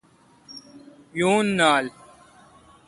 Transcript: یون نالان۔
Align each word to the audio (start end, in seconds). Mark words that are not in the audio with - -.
یون 1.19 1.45
نالان۔ 1.59 1.87